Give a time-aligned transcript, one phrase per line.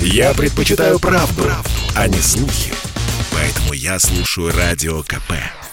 [0.00, 2.72] Я предпочитаю правду, правду, а не слухи.
[3.32, 5.32] Поэтому я слушаю Радио КП.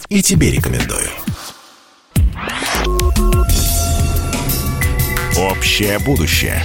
[0.09, 1.09] И тебе рекомендую.
[5.37, 6.63] Общее будущее.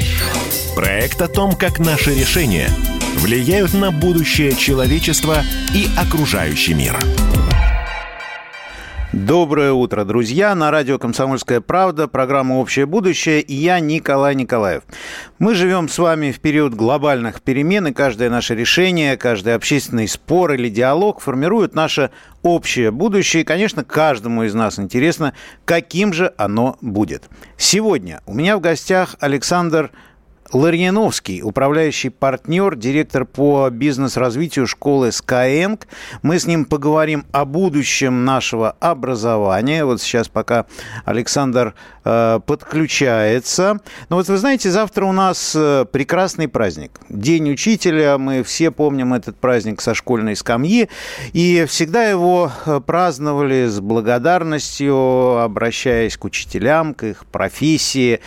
[0.75, 2.71] Проект о том, как наши решения
[3.17, 5.43] влияют на будущее человечества
[5.75, 6.99] и окружающий мир.
[9.27, 10.55] Доброе утро, друзья!
[10.55, 14.85] На радио «Комсомольская правда» программа «Общее будущее» и я Николай Николаев.
[15.41, 20.53] Мы живем с вами в период глобальных перемен, и каждое наше решение, каждый общественный спор
[20.53, 22.11] или диалог формирует наше
[22.43, 23.43] общее будущее.
[23.43, 27.29] И, конечно, каждому из нас интересно, каким же оно будет.
[27.57, 29.91] Сегодня у меня в гостях Александр
[30.53, 35.79] Ларьяновский, управляющий партнер, директор по бизнес-развитию школы Skyeng.
[36.23, 39.85] Мы с ним поговорим о будущем нашего образования.
[39.85, 40.65] Вот сейчас пока
[41.05, 41.75] Александр
[42.05, 43.75] э, подключается.
[43.75, 46.99] Но ну вот вы знаете, завтра у нас э, прекрасный праздник.
[47.11, 48.17] День учителя.
[48.17, 50.89] Мы все помним этот праздник со школьной скамьи.
[51.35, 58.21] И всегда его э, праздновали с благодарностью, обращаясь к учителям, к их профессии.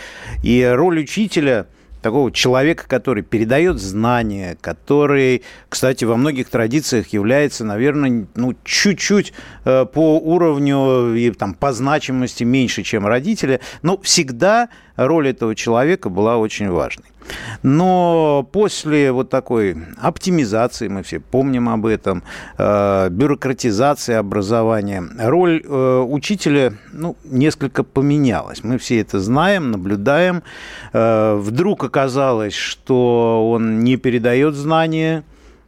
[0.44, 1.66] И роль учителя–
[2.02, 9.32] такого человека, который передает знания, который, кстати, во многих традициях является, наверное, ну, чуть-чуть
[9.64, 16.10] э, по уровню и там, по значимости меньше, чем родители, но всегда роль этого человека
[16.10, 17.06] была очень важной.
[17.62, 22.22] Но после вот такой оптимизации, мы все помним об этом,
[22.58, 28.64] э, бюрократизации образования, роль э, учителя ну, несколько поменялась.
[28.64, 30.42] Мы все это знаем, наблюдаем.
[30.92, 35.24] Э, вдруг оказалось, что он не передает знания,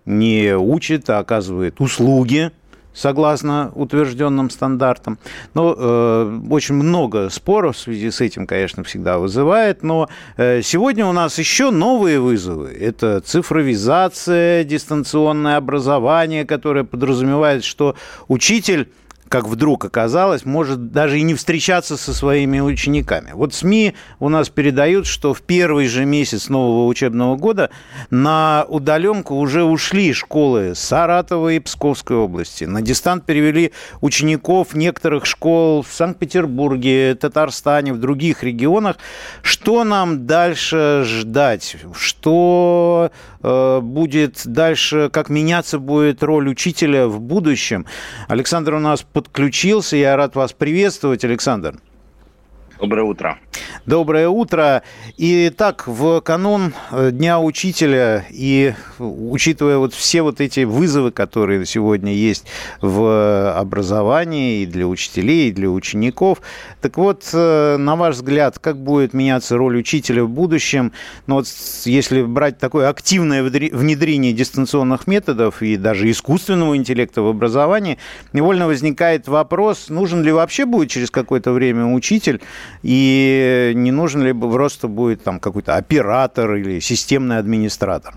[0.06, 2.50] не учит, а оказывает услуги
[2.94, 5.18] согласно утвержденным стандартам.
[5.52, 9.82] Но э, очень много споров в связи с этим, конечно, всегда вызывает.
[9.82, 12.70] Но э, сегодня у нас еще новые вызовы.
[12.72, 17.96] Это цифровизация, дистанционное образование, которое подразумевает, что
[18.28, 18.88] учитель
[19.34, 23.32] как вдруг оказалось, может даже и не встречаться со своими учениками.
[23.34, 27.70] Вот СМИ у нас передают, что в первый же месяц нового учебного года
[28.10, 32.62] на удаленку уже ушли школы Саратова и Псковской области.
[32.62, 38.98] На дистант перевели учеников некоторых школ в Санкт-Петербурге, Татарстане, в других регионах.
[39.42, 41.76] Что нам дальше ждать?
[41.92, 43.10] Что
[43.44, 47.84] будет дальше, как меняться будет роль учителя в будущем?
[48.28, 49.96] Александр у нас под подключился.
[49.96, 51.74] Я рад вас приветствовать, Александр.
[52.80, 53.38] Доброе утро.
[53.86, 54.82] Доброе утро.
[55.16, 61.66] И так, в канун э, Дня Учителя и учитывая вот все вот эти вызовы, которые
[61.66, 62.46] сегодня есть
[62.80, 66.40] в образовании и для учителей, и для учеников,
[66.80, 70.92] так вот, э, на ваш взгляд, как будет меняться роль учителя в будущем?
[71.26, 71.46] Ну вот
[71.84, 77.98] если брать такое активное внедрение дистанционных методов и даже искусственного интеллекта в образовании,
[78.32, 82.40] невольно возникает вопрос, нужен ли вообще будет через какое-то время учитель,
[82.82, 88.14] и не нужен ли просто будет там какой-то оператор или системный администратор?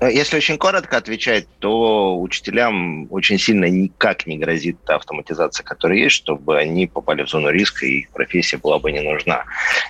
[0.00, 6.16] Если очень коротко отвечать, то учителям очень сильно никак не грозит та автоматизация, которая есть,
[6.16, 9.44] чтобы они попали в зону риска, и их профессия была бы не нужна.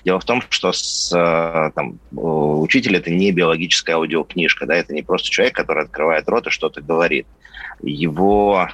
[0.04, 5.02] Дело в том, что с, э, там, учитель– это не биологическая аудиокнижка, да, это не
[5.02, 7.28] просто человек, который открывает рот и что-то говорит.
[7.80, 8.68] Его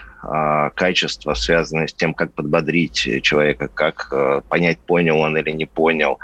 [0.75, 6.19] качества, связанные с тем, как подбодрить человека, как э, понять, понял он или не понял,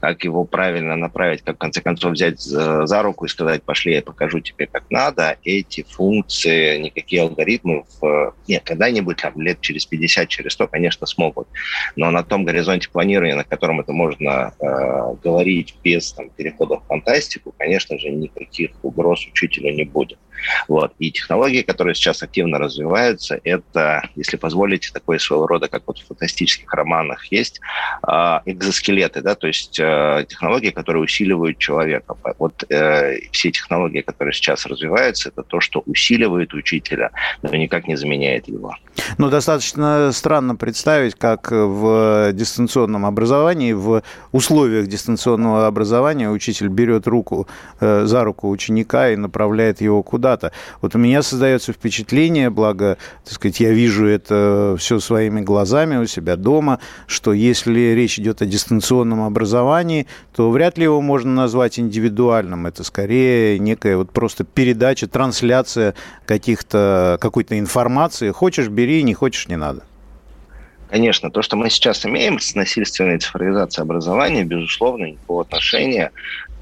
[0.00, 4.02] как его правильно направить, как в конце концов взять за руку и сказать, пошли, я
[4.02, 5.36] покажу тебе, как надо.
[5.44, 8.34] Эти функции, никакие алгоритмы в...
[8.48, 11.48] Нет, когда-нибудь, там, лет через 50, через 100, конечно, смогут.
[11.96, 16.86] Но на том горизонте планирования, на котором это можно э, говорить без там, перехода в
[16.86, 20.18] фантастику, конечно же, никаких угроз учителю не будет.
[20.68, 20.92] Вот.
[20.98, 26.06] И технологии, которые сейчас активно развиваются, это, если позволите, такое своего рода, как вот в
[26.06, 27.60] фантастических романах есть,
[28.02, 32.14] а, экзоскелеты, да, то есть э, технологии, которые усиливают человека.
[32.38, 37.10] Вот э, все технологии, которые сейчас развиваются, это то, что усиливает учителя,
[37.42, 38.74] но никак не заменяет его.
[39.18, 44.02] Ну, достаточно странно представить, как в дистанционном образовании, в
[44.32, 47.46] условиях дистанционного образования учитель берет руку
[47.80, 50.52] э, за руку ученика и направляет его куда-то.
[50.80, 56.06] Вот у меня создается впечатление, благо, так сказать, я вижу это все своими глазами у
[56.06, 61.78] себя дома, что если речь идет о дистанционном образовании, то вряд ли его можно назвать
[61.78, 62.66] индивидуальным.
[62.66, 65.94] Это скорее некая вот просто передача, трансляция
[66.26, 68.32] каких-то, какой-то информации.
[68.32, 69.82] Хочешь, бери, не хочешь, не надо.
[70.90, 76.10] Конечно, то, что мы сейчас имеем с насильственной цифровизацией образования, безусловно, никакого отношения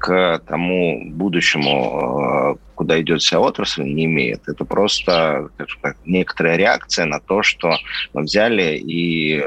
[0.05, 4.47] к тому будущему, куда идет вся отрасль, не имеет.
[4.47, 5.49] Это просто
[5.81, 7.75] как, некоторая реакция на то, что
[8.13, 9.43] мы взяли и э,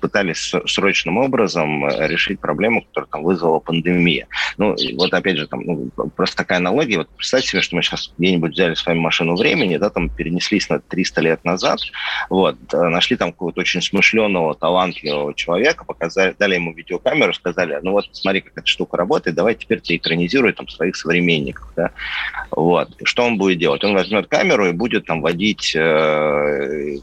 [0.00, 4.28] пытались срочным образом решить проблему, которую там вызвала пандемия.
[4.56, 6.98] Ну, вот опять же, там, ну, просто такая аналогия.
[6.98, 10.70] Вот представьте себе, что мы сейчас где-нибудь взяли с вами машину времени, да, там перенеслись
[10.70, 11.80] на 300 лет назад,
[12.30, 17.92] вот, э, нашли там какого-то очень смышленого, талантливого человека, показали, дали ему видеокамеру, сказали, ну
[17.92, 21.90] вот, смотри, как эта штука работает, давай теперь ты экранизируй там своих современников, да.
[22.50, 22.90] Вот.
[23.04, 23.82] Что он будет делать?
[23.84, 26.98] Он возьмет камеру и будет там водить э,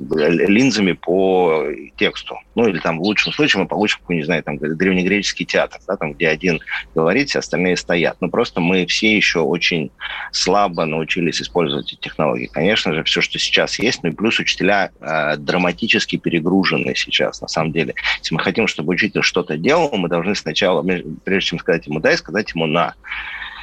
[0.00, 1.64] линзами по
[1.96, 2.38] тексту.
[2.54, 6.12] Ну, или там в лучшем случае мы получим не знаю, там древнегреческий театр, да, там,
[6.12, 6.60] где один
[6.94, 8.16] говорит, все остальные стоят.
[8.20, 9.90] Но просто мы все еще очень
[10.32, 12.46] слабо научились использовать эти технологии.
[12.46, 17.48] Конечно же, все, что сейчас есть, ну и плюс учителя э, драматически перегружены сейчас, на
[17.48, 17.94] самом деле.
[18.18, 20.82] Если мы хотим, чтобы учитель что-то делал, мы должны сначала,
[21.24, 22.94] прежде чем сказать ему «дай», сказать ему «на»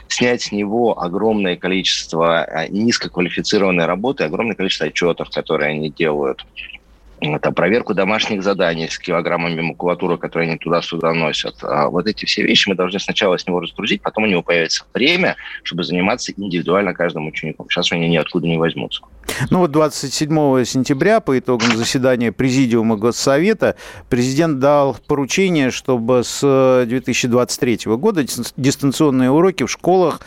[0.09, 6.45] снять с него огромное количество а, низкоквалифицированной работы, огромное количество отчетов, которые они делают
[7.42, 11.56] там, проверку домашних заданий с килограммами макулатуры, которые они туда-сюда носят.
[11.64, 14.86] А вот эти все вещи мы должны сначала с него разгрузить, потом у него появится
[14.94, 17.68] время, чтобы заниматься индивидуально каждым учеником.
[17.69, 19.02] Сейчас они ниоткуда не возьмутся.
[19.50, 23.75] Ну вот 27 сентября по итогам заседания Президиума Госсовета
[24.10, 28.24] президент дал поручение, чтобы с 2023 года
[28.56, 30.22] дистанционные уроки в школах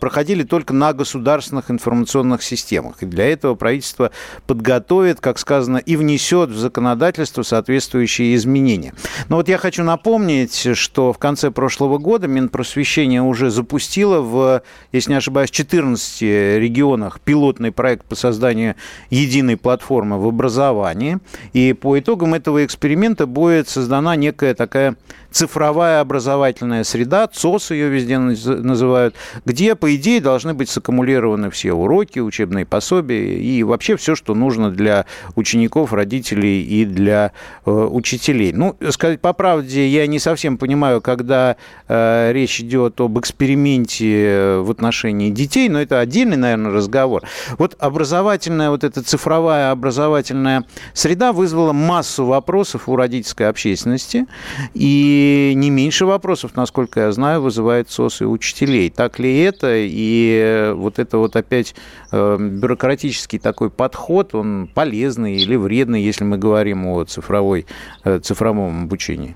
[0.00, 3.02] проходили только на государственных информационных системах.
[3.02, 4.10] И для этого правительство
[4.46, 8.94] подготовит, как сказано, и внесет в законодательство соответствующие изменения.
[9.28, 14.62] Но вот я хочу напомнить, что в конце прошлого года Минпросвещение уже запустило в,
[14.92, 18.74] если не ошибаюсь, 14 регионах пилотный проект по созданию
[19.10, 21.18] единой платформы в образовании.
[21.52, 24.96] И по итогам этого эксперимента будет создана некая такая
[25.30, 29.14] цифровая образовательная среда, ЦОС ее везде называют,
[29.44, 34.70] где, по идее, должны быть саккумулированы все уроки, учебные пособия и вообще все, что нужно
[34.70, 37.32] для учеников, родителей и для
[37.66, 38.52] э, учителей.
[38.52, 41.56] Ну, сказать по правде, я не совсем понимаю, когда
[41.88, 47.22] э, речь идет об эксперименте в отношении детей, но это отдельный, наверное, разговор.
[47.58, 50.64] Вот образовательная, вот эта цифровая образовательная
[50.94, 54.26] среда вызвала массу вопросов у родительской общественности,
[54.74, 58.90] и и не меньше вопросов, насколько я знаю, вызывает СОС и учителей.
[58.90, 59.72] Так ли это?
[59.74, 61.74] И вот это вот опять
[62.12, 67.66] э, бюрократический такой подход, он полезный или вредный, если мы говорим о цифровой,
[68.04, 69.34] э, цифровом обучении?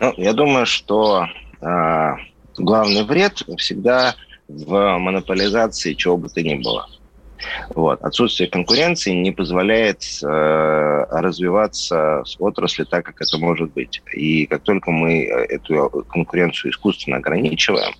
[0.00, 1.26] Ну, я думаю, что
[1.60, 2.14] э,
[2.56, 4.14] главный вред всегда
[4.48, 6.86] в монополизации чего бы то ни было.
[7.74, 8.02] Вот.
[8.02, 14.02] Отсутствие конкуренции не позволяет э, развиваться с отрасли так, как это может быть.
[14.12, 17.94] И как только мы э, эту конкуренцию искусственно ограничиваем,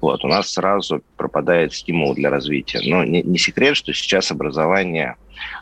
[0.00, 2.80] вот, у нас сразу пропадает стимул для развития.
[2.84, 5.16] Но не, не секрет, что сейчас образование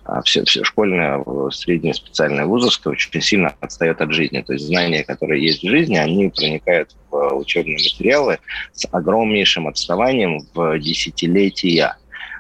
[0.05, 4.43] а, все, все школьное, среднее, специальное, вузовское очень сильно отстает от жизни.
[4.43, 8.39] То есть знания, которые есть в жизни, они проникают в учебные материалы
[8.73, 11.97] с огромнейшим отставанием в десятилетия.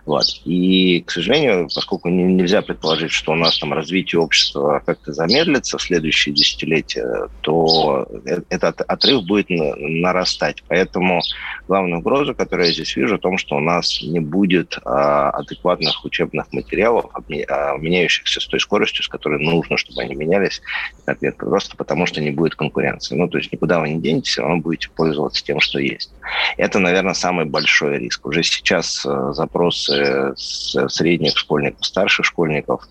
[0.08, 0.24] Вот.
[0.46, 5.82] И, к сожалению, поскольку нельзя предположить, что у нас там развитие общества как-то замедлится в
[5.82, 10.64] следующие десятилетия, то э, этот отрыв будет нарастать.
[10.66, 11.20] Поэтому
[11.66, 16.02] главная угроза, которую я здесь вижу, в том, что у нас не будет а, адекватных
[16.02, 20.62] учебных материалов, а, меняющихся с той скоростью, с которой нужно, чтобы они менялись,
[21.04, 23.14] ответ просто потому, что не будет конкуренции.
[23.14, 26.10] Ну, то есть никуда вы не денетесь, все равно будете пользоваться тем, что есть.
[26.56, 28.24] Это, наверное, самый большой риск.
[28.24, 29.06] Уже сейчас
[30.04, 32.88] запросы средних школьников, старших школьников.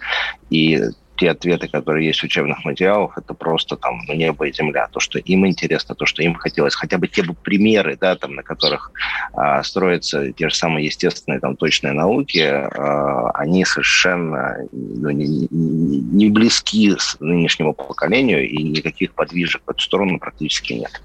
[0.49, 0.81] И
[1.17, 4.87] те ответы, которые есть в учебных материалах, это просто там ну, небо и земля.
[4.91, 6.75] То, что им интересно, то, что им хотелось.
[6.75, 8.91] Хотя бы те бы примеры, да, там, на которых
[9.33, 16.29] а, строятся те же самые естественные, там, точные науки, а, они совершенно ну, не, не
[16.29, 21.01] близки с нынешнему поколению, и никаких подвижек в эту сторону практически нет.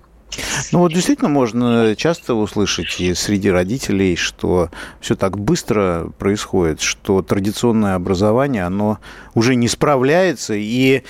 [0.73, 4.71] Ну вот действительно можно часто услышать и среди родителей, что
[5.01, 8.99] все так быстро происходит, что традиционное образование, оно
[9.35, 10.55] уже не справляется.
[10.55, 11.03] И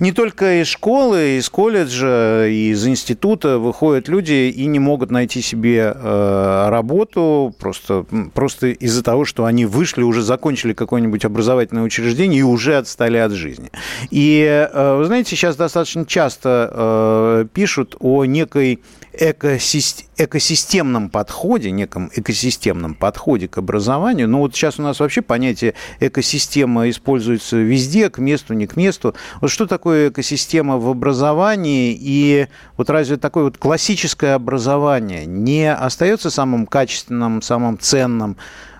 [0.00, 5.92] не только из школы, из колледжа, из института выходят люди и не могут найти себе
[5.94, 12.44] э, работу просто, просто из-за того, что они вышли, уже закончили какое-нибудь образовательное учреждение и
[12.44, 13.70] уже отстали от жизни.
[14.10, 18.80] И, э, вы знаете, сейчас достаточно часто э, пишут о некой
[19.18, 24.28] экосистемном подходе, неком экосистемном подходе к образованию.
[24.28, 29.14] Ну вот сейчас у нас вообще понятие экосистема используется везде, к месту, не к месту.
[29.40, 36.30] Вот что такое экосистема в образовании и вот разве такое вот классическое образование не остается
[36.30, 38.36] самым качественным, самым ценным,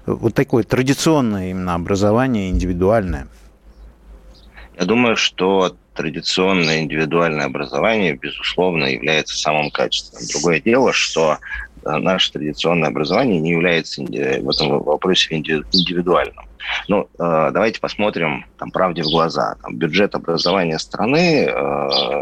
[0.06, 3.28] вот такое традиционное именно образование, индивидуальное?
[4.78, 10.26] Я думаю, что традиционное индивидуальное образование, безусловно, является самым качественным.
[10.32, 11.38] Другое дело, что
[11.84, 16.44] э, наше традиционное образование не является э, в этом вопросе индивидуальным.
[16.88, 19.56] Ну, э, давайте посмотрим там, правде в глаза.
[19.62, 21.44] Там, бюджет образования страны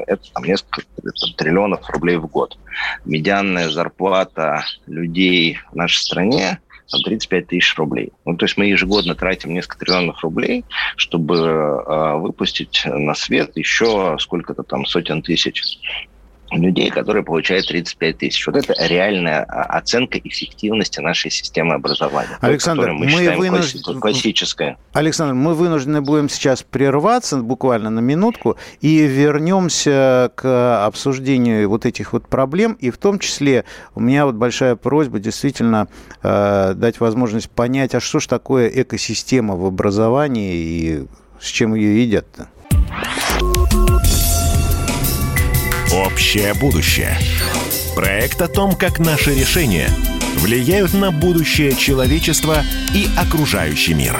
[0.06, 2.56] это там, несколько там, триллионов рублей в год.
[3.04, 6.60] Медианная зарплата людей в нашей стране
[6.90, 8.12] там, 35 тысяч рублей.
[8.24, 10.64] Ну, то есть мы ежегодно тратим несколько триллионов рублей,
[10.96, 15.62] чтобы э, выпустить на свет еще сколько-то там сотен тысяч
[16.56, 18.46] людей, которые получают 35 тысяч.
[18.46, 22.38] Вот это реальная а, оценка эффективности нашей системы образования.
[22.40, 24.00] Александр, мы, мы вынуждены...
[24.00, 24.76] классическая.
[24.92, 32.12] Александр, мы вынуждены будем сейчас прерваться буквально на минутку и вернемся к обсуждению вот этих
[32.12, 32.76] вот проблем.
[32.80, 35.88] И в том числе у меня вот большая просьба действительно
[36.22, 41.06] э, дать возможность понять, а что ж такое экосистема в образовании и
[41.40, 42.48] с чем ее едят-то?
[45.94, 47.16] Общее будущее.
[47.94, 49.88] Проект о том, как наши решения
[50.38, 54.18] влияют на будущее человечества и окружающий мир.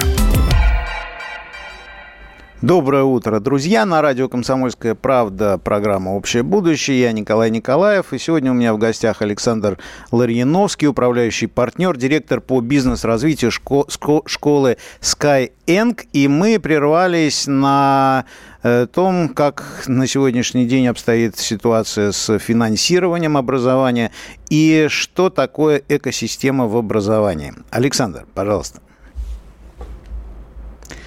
[2.65, 3.85] Доброе утро, друзья.
[3.85, 7.03] На радио «Комсомольская правда» программа «Общее будущее».
[7.03, 8.15] Я Николай Николаев.
[8.15, 9.77] И сегодня у меня в гостях Александр
[10.11, 16.07] Ларьяновский, управляющий партнер, директор по бизнес-развитию школы Skyeng.
[16.15, 18.25] И мы прервались на
[18.67, 24.11] Э, том, как на сегодняшний день обстоит ситуация с финансированием образования
[24.49, 27.53] и что такое экосистема в образовании.
[27.71, 28.81] Александр, пожалуйста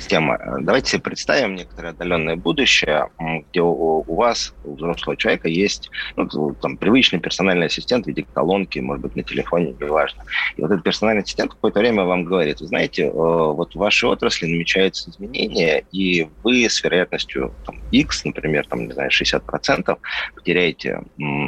[0.07, 0.39] система.
[0.61, 3.09] Давайте себе представим некоторое отдаленное будущее,
[3.49, 8.25] где у, у вас, у взрослого человека, есть ну, там, привычный персональный ассистент в виде
[8.33, 10.23] колонки, может быть, на телефоне, неважно.
[10.55, 14.07] И вот этот персональный ассистент какое-то время вам говорит, вы знаете, э, вот в вашей
[14.09, 19.97] отрасли намечаются изменения, и вы с вероятностью там, X, например, там, не знаю, 60%
[20.35, 21.01] потеряете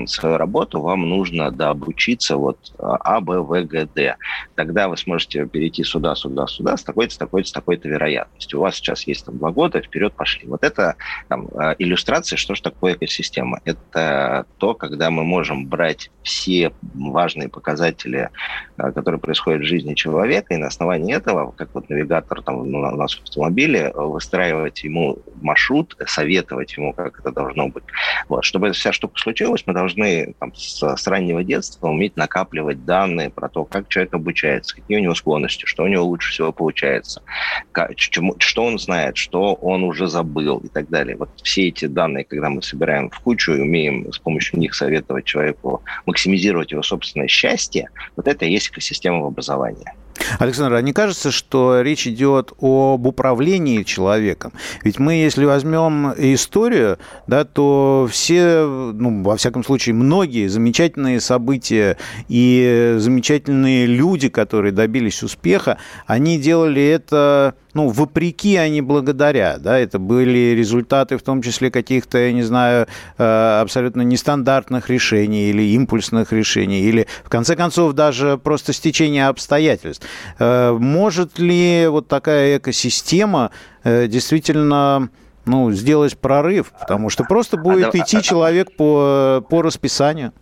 [0.06, 4.18] свою работу, вам нужно дообучиться вот А, Б, В, Г, Д.
[4.56, 8.54] Тогда вы сможете перейти сюда, сюда, сюда с такой-то, с такой-то, с такой-то вероятностью есть
[8.54, 10.48] у вас сейчас есть там два года, вперед пошли.
[10.48, 10.96] Вот это
[11.28, 13.60] там, э, иллюстрация, что же такое экосистема.
[13.66, 18.30] Это то, когда мы можем брать все важные показатели,
[18.78, 22.80] э, которые происходят в жизни человека, и на основании этого, как вот навигатор там, ну,
[22.80, 27.84] у нас в автомобиле, выстраивать ему маршрут, советовать ему, как это должно быть.
[28.28, 28.44] Вот.
[28.46, 33.30] Чтобы эта вся штука случилась, мы должны там, с, с раннего детства уметь накапливать данные
[33.30, 37.22] про то, как человек обучается, какие у него склонности, что у него лучше всего получается,
[37.72, 41.16] как, чему, что он знает, что он уже забыл и так далее.
[41.18, 45.26] Вот все эти данные, когда мы собираем в кучу и умеем с помощью них советовать
[45.26, 49.88] человеку максимизировать его собственное счастье, вот это и есть экосистема в образовании.
[50.38, 54.54] Александр, а не кажется, что речь идет об управлении человеком?
[54.84, 61.98] Ведь мы, если возьмем историю, да, то все, ну, во всяком случае, многие замечательные события
[62.28, 69.78] и замечательные люди, которые добились успеха, они делали это ну, вопреки, а не благодаря, да,
[69.78, 75.62] это были результаты в том числе каких-то, я не знаю, э, абсолютно нестандартных решений или
[75.74, 80.06] импульсных решений, или, в конце концов, даже просто стечения обстоятельств.
[80.40, 83.52] Э, может ли вот такая экосистема
[83.84, 85.10] э, действительно
[85.46, 86.72] ну, сделать прорыв?
[86.80, 90.34] Потому что просто а будет идти человек по, по расписанию.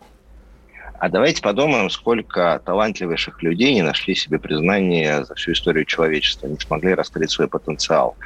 [0.99, 6.57] А давайте подумаем, сколько талантливейших людей не нашли себе признание за всю историю человечества, не
[6.57, 8.17] смогли раскрыть свой потенциал.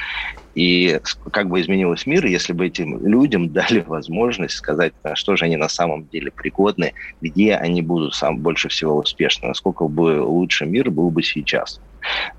[0.56, 1.00] И
[1.34, 5.58] как бы изменилось мир, если бы этим людям дали возможность сказать, на что же они
[5.58, 10.92] на самом деле пригодны, где они будут сам больше всего успешны, насколько бы лучше мир
[10.92, 11.82] был бы сейчас.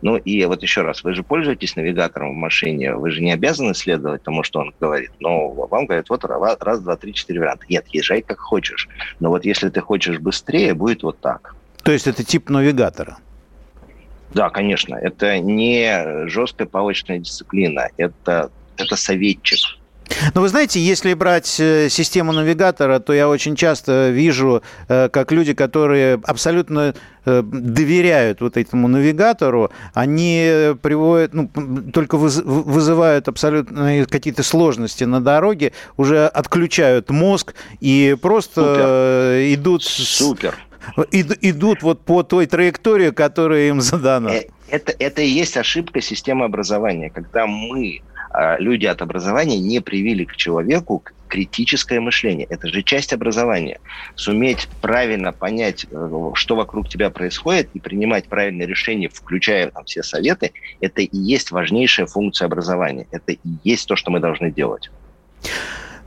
[0.00, 3.75] Ну и вот еще раз, вы же пользуетесь навигатором в машине, вы же не обязаны
[3.75, 7.66] следовать тому, что он говорит, но вам говорят, вот раз, два, три, четыре варианта.
[7.69, 8.88] Нет, езжай как хочешь.
[9.21, 11.54] Но вот если ты хочешь быстрее, будет вот так.
[11.83, 13.19] То есть это тип навигатора?
[14.35, 14.95] Да, конечно.
[14.95, 19.59] Это не жесткая палочная дисциплина, это, это советчик.
[20.35, 25.32] Но вы знаете, если брать э, систему навигатора, то я очень часто вижу, э, как
[25.32, 26.94] люди, которые абсолютно
[27.25, 31.50] э, доверяют вот этому навигатору, они приводят, ну,
[31.92, 39.54] только вызывают абсолютно какие-то сложности на дороге, уже отключают мозг и просто Супер.
[39.54, 39.82] идут...
[39.85, 40.54] Супер.
[41.12, 44.32] Идут вот по той траектории, которая им задана.
[44.68, 48.02] Это, это и есть ошибка системы образования, когда мы
[48.58, 52.46] люди от образования не привили к человеку критическое мышление.
[52.50, 53.80] Это же часть образования.
[54.16, 60.02] Суметь правильно понять, э, что вокруг тебя происходит, и принимать правильные решения, включая там, все
[60.02, 63.06] советы, это и есть важнейшая функция образования.
[63.12, 64.90] Это и есть то, что мы должны делать.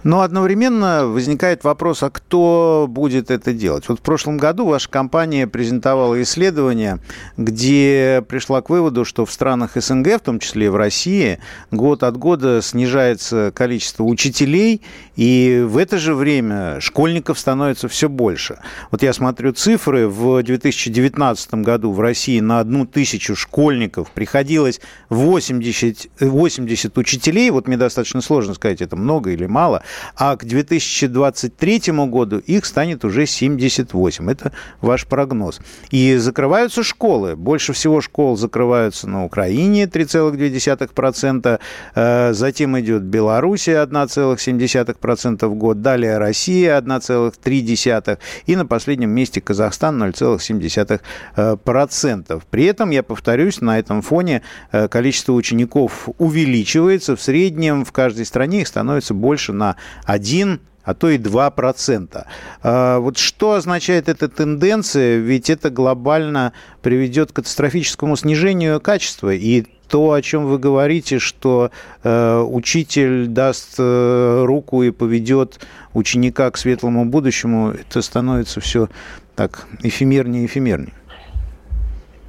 [0.06, 3.90] Но одновременно возникает вопрос, а кто будет это делать?
[3.90, 7.00] Вот в прошлом году ваша компания презентовала исследование,
[7.38, 11.40] где пришла к выводу, что в странах СНГ, в том числе и в России,
[11.72, 14.84] год от года снижается количество учителей,
[15.16, 18.60] и в это же время школьников становится все больше.
[18.92, 26.10] Вот я смотрю цифры, в 2019 году в России на одну тысячу школьников приходилось 80,
[26.20, 29.82] 80 учителей, вот мне достаточно сложно сказать, это много или мало,
[30.16, 34.32] а к 2023 году их станет уже 78.
[34.32, 35.60] Это ваш прогноз.
[35.92, 37.36] И закрываются школы.
[37.36, 41.60] Больше всего школ закрываются на Украине 3,2%,
[41.96, 50.02] э, затем идет Белоруссия 1,7% в год, далее Россия 1,3% и на последнем месте Казахстан
[50.02, 52.42] 0,7%.
[52.50, 57.16] При этом, я повторюсь, на этом фоне э, количество учеников увеличивается.
[57.16, 59.75] В среднем в каждой стране их становится больше на
[60.06, 62.26] 1 а то и 2%.
[62.62, 65.18] А вот что означает эта тенденция?
[65.18, 69.34] Ведь это глобально приведет к катастрофическому снижению качества.
[69.34, 71.72] И то, о чем вы говорите, что
[72.04, 75.60] э, учитель даст э, руку и поведет
[75.94, 78.90] ученика к светлому будущему, это становится все
[79.36, 80.94] так эфемернее и эфемернее.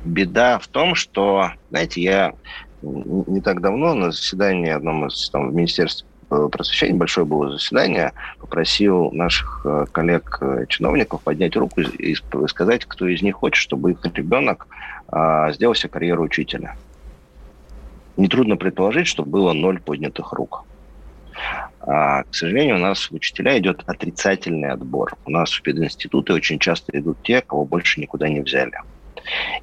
[0.05, 2.33] Беда в том, что, знаете, я
[2.83, 9.11] не так давно на заседании одном из там, в Министерстве просвещения, большое было заседание, попросил
[9.13, 12.17] наших э, коллег-чиновников э, поднять руку и
[12.49, 14.67] сказать, кто из них хочет, чтобы их ребенок
[15.09, 16.77] а, сделал себе карьеру учителя.
[18.17, 20.65] Нетрудно предположить, что было ноль поднятых рук.
[21.81, 25.15] А, к сожалению, у нас в учителя идет отрицательный отбор.
[25.25, 28.73] У нас в пединституты очень часто идут те, кого больше никуда не взяли.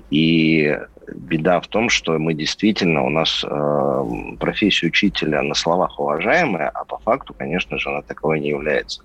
[0.10, 0.78] И
[1.08, 4.04] беда в том, что мы действительно, у нас э,
[4.40, 9.04] профессия учителя на словах уважаемая, а по факту, конечно же, она таковой не является.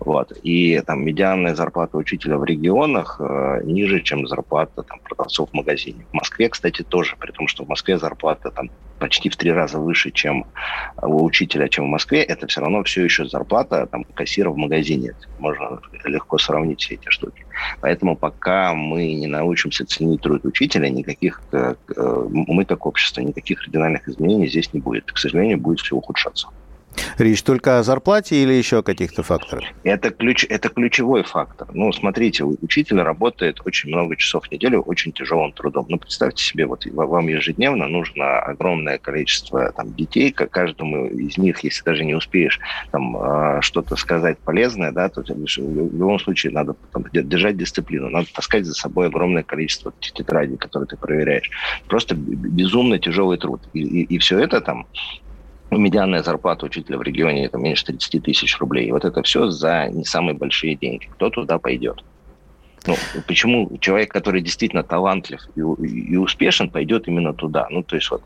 [0.00, 0.32] Вот.
[0.42, 6.06] И там медианная зарплата учителя в регионах э, ниже, чем зарплата там, продавцов в магазине.
[6.10, 9.78] В Москве, кстати, тоже, при том, что в Москве зарплата там почти в три раза
[9.78, 10.46] выше, чем
[11.02, 15.14] у учителя, чем в Москве, это все равно все еще зарплата там, кассира в магазине.
[15.38, 17.46] Можно легко сравнить все эти штуки.
[17.80, 23.60] Поэтому пока мы не научимся ценить труд учителя, никаких, э, э, мы как общество, никаких
[23.60, 25.10] кардинальных изменений здесь не будет.
[25.10, 26.48] К сожалению, будет все ухудшаться.
[27.18, 29.64] Речь только о зарплате или еще о каких-то факторах?
[29.84, 31.68] Это, ключ, это ключевой фактор.
[31.72, 35.86] Ну, смотрите, учитель работает очень много часов в неделю очень тяжелым трудом.
[35.88, 41.84] Ну, представьте себе, вот вам ежедневно нужно огромное количество там, детей, каждому из них, если
[41.84, 42.58] даже не успеешь
[42.90, 48.28] там, а, что-то сказать полезное, да, то в любом случае надо там, держать дисциплину, надо
[48.32, 51.50] таскать за собой огромное количество тетрадей, которые ты проверяешь.
[51.86, 53.60] Просто безумно тяжелый труд.
[53.72, 54.86] И, и, и все это там
[55.78, 58.90] медианная зарплата учителя в регионе это меньше 30 тысяч рублей.
[58.90, 61.08] Вот это все за не самые большие деньги.
[61.12, 62.02] Кто туда пойдет?
[62.86, 67.66] Ну, почему человек, который действительно талантлив и, и успешен, пойдет именно туда?
[67.70, 68.22] Ну, то есть вот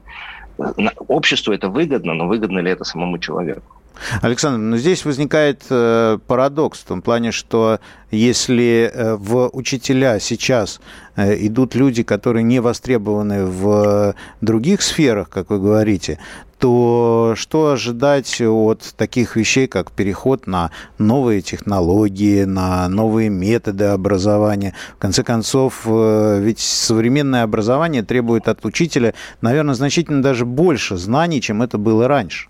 [1.09, 3.75] обществу это выгодно, но выгодно ли это самому человеку?
[4.23, 7.79] Александр, но ну, здесь возникает э, парадокс в том плане, что
[8.11, 10.81] если э, в учителя сейчас
[11.15, 16.19] э, идут люди, которые не востребованы в других сферах, как вы говорите,
[16.65, 24.73] то что ожидать от таких вещей, как переход на новые технологии, на новые методы образования?
[24.97, 31.43] В конце концов, э, ведь современное образование требует от учителя, наверное, значительно даже больше знаний,
[31.43, 32.49] чем это было раньше.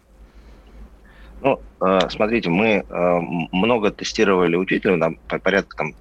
[1.42, 5.94] Ну, э, смотрите, мы э, много тестировали учителей, нам порядка там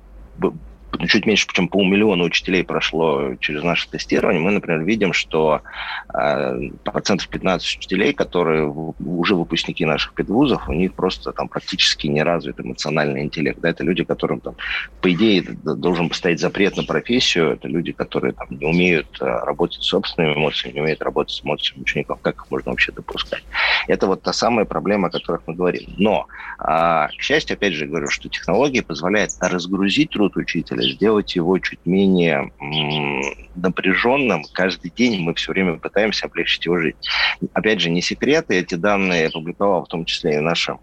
[1.07, 5.61] чуть меньше, чем полмиллиона учителей прошло через наше тестирование, мы, например, видим, что
[6.13, 12.23] э, процентов 15 учителей, которые уже выпускники наших педвузов, у них просто там практически не
[12.23, 13.59] развит эмоциональный интеллект.
[13.59, 14.55] Да, это люди, которым там,
[15.01, 19.81] по идее, должен поставить запрет на профессию, это люди, которые там, не умеют э, работать
[19.83, 22.19] с собственными эмоциями, не умеют работать с эмоциями учеников.
[22.21, 23.43] Как их можно вообще допускать?
[23.87, 25.93] Это вот та самая проблема, о которой мы говорим.
[25.97, 26.27] Но,
[26.59, 31.79] э, к счастью, опять же, говорю, что технологии позволяют разгрузить труд учителя, сделать его чуть
[31.85, 32.51] менее
[33.55, 34.43] напряженным.
[34.53, 36.97] Каждый день мы все время пытаемся облегчить его жизнь.
[37.53, 40.77] Опять же, не секреты, эти данные опубликовал в том числе и наша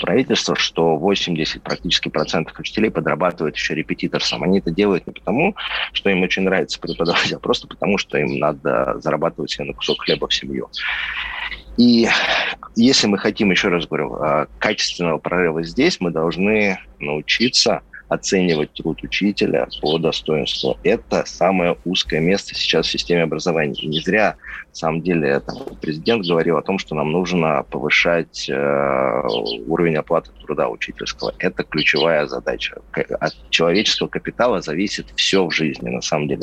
[0.00, 4.42] правительство, что 80 практически процентов учителей подрабатывают еще репетиторством.
[4.44, 5.54] Они это делают не потому,
[5.92, 10.02] что им очень нравится преподавать, а просто потому, что им надо зарабатывать себе на кусок
[10.02, 10.68] хлеба в семью.
[11.76, 12.08] И
[12.76, 17.82] если мы хотим, еще раз говорю, а, качественного прорыва здесь, мы должны научиться
[18.14, 20.78] оценивать труд учителя по достоинству.
[20.82, 23.74] Это самое узкое место сейчас в системе образования.
[23.74, 24.36] И не зря,
[24.68, 29.22] на самом деле, там, президент говорил о том, что нам нужно повышать э,
[29.66, 31.34] уровень оплаты труда учительского.
[31.38, 32.80] Это ключевая задача.
[33.20, 36.42] От человеческого капитала зависит все в жизни, на самом деле.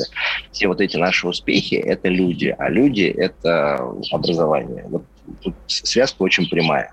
[0.50, 3.80] Все вот эти наши успехи– это люди, а люди– это
[4.10, 4.84] образование.
[4.88, 5.04] Вот
[5.42, 6.92] тут связка очень прямая.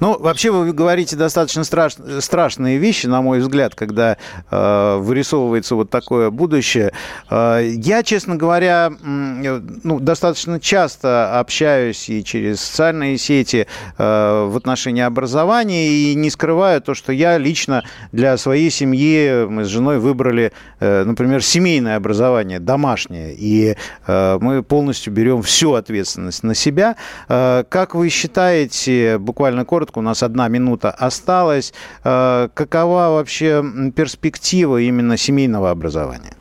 [0.00, 1.94] Ну, вообще вы говорите достаточно страш...
[2.20, 4.16] страшные вещи, на мой взгляд, когда
[4.50, 6.92] э, вырисовывается вот такое будущее.
[7.30, 13.66] Э, я, честно говоря, ну, достаточно часто общаюсь и через социальные сети
[13.98, 19.64] э, в отношении образования и не скрываю то, что я лично для своей семьи, мы
[19.64, 23.76] с женой выбрали, э, например, семейное образование, домашнее, и
[24.06, 26.96] э, мы полностью берем всю ответственность на себя.
[27.28, 31.72] Э, как вы считаете, буквально буквально коротко, у нас одна минута осталась.
[32.04, 33.62] Э, какова вообще
[33.94, 36.34] перспектива именно семейного образования?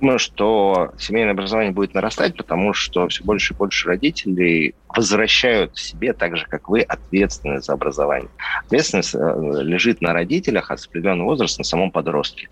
[0.00, 6.12] Думаю, что семейное образование будет нарастать, потому что все больше и больше родителей возвращают себе,
[6.12, 8.30] так же, как вы, ответственность за образование.
[8.66, 9.18] Ответственность э,
[9.62, 12.48] лежит на родителях от определенного возраста, на самом подростке.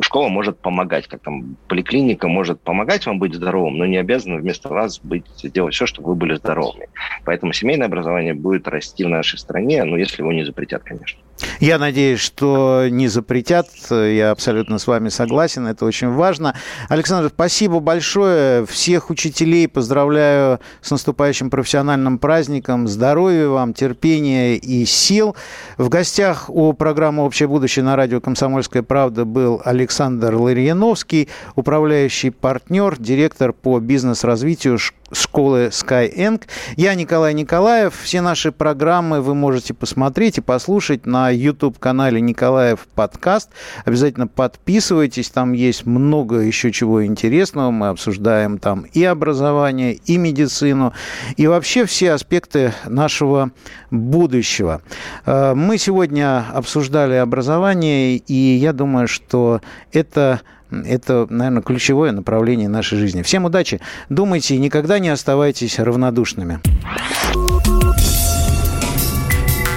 [0.00, 4.68] Школа может помогать, как там поликлиника может помогать вам быть здоровым, но не обязана вместо
[4.68, 6.88] вас быть, делать все, чтобы вы были здоровыми.
[7.24, 11.20] Поэтому семейное образование будет расти в нашей стране, ну, если его не запретят, конечно.
[11.60, 13.66] Я надеюсь, что не запретят.
[13.90, 15.66] Я абсолютно с вами согласен.
[15.66, 16.54] Это очень важно.
[16.88, 18.66] Александр, спасибо большое.
[18.66, 22.88] Всех учителей поздравляю с наступающим профессиональным праздником.
[22.88, 25.36] Здоровья вам, терпения и сил.
[25.78, 32.96] В гостях у программы «Общее будущее» на радио «Комсомольская правда» был Александр Ларьяновский, управляющий партнер,
[32.98, 34.78] директор по бизнес-развитию
[35.12, 36.42] школы Skyeng.
[36.76, 37.94] Я Николай Николаев.
[38.02, 43.50] Все наши программы вы можете посмотреть и послушать на YouTube-канале Николаев подкаст.
[43.84, 47.70] Обязательно подписывайтесь, там есть много еще чего интересного.
[47.70, 50.92] Мы обсуждаем там и образование, и медицину,
[51.36, 53.50] и вообще все аспекты нашего
[53.90, 54.82] будущего.
[55.26, 59.60] Э, мы сегодня обсуждали образование, и я думаю, что
[59.92, 60.40] это
[60.70, 63.22] это, наверное, ключевое направление нашей жизни.
[63.22, 63.80] Всем удачи.
[64.08, 66.58] Думайте и никогда не оставайтесь равнодушными.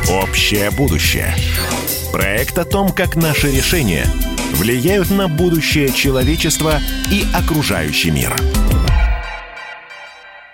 [0.10, 1.36] Общее будущее.
[2.12, 4.06] Проект о том, как наши решения
[4.54, 6.80] влияют на будущее человечества
[7.12, 8.34] и окружающий мир.